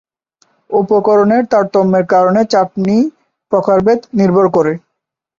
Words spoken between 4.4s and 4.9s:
করে।